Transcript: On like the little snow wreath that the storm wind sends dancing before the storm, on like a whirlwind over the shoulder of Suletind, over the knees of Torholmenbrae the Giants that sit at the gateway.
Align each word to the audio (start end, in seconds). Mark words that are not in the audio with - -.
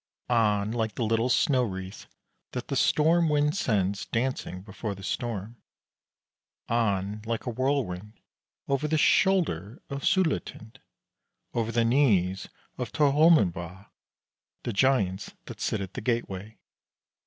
On 0.31 0.71
like 0.71 0.95
the 0.95 1.03
little 1.05 1.29
snow 1.29 1.61
wreath 1.61 2.07
that 2.53 2.69
the 2.69 2.75
storm 2.75 3.29
wind 3.29 3.55
sends 3.55 4.07
dancing 4.07 4.63
before 4.63 4.95
the 4.95 5.03
storm, 5.03 5.57
on 6.67 7.21
like 7.27 7.45
a 7.45 7.51
whirlwind 7.51 8.13
over 8.67 8.87
the 8.87 8.97
shoulder 8.97 9.79
of 9.91 10.03
Suletind, 10.03 10.79
over 11.53 11.71
the 11.71 11.85
knees 11.85 12.49
of 12.79 12.91
Torholmenbrae 12.91 13.89
the 14.63 14.73
Giants 14.73 15.35
that 15.45 15.61
sit 15.61 15.81
at 15.81 15.93
the 15.93 16.01
gateway. 16.01 16.57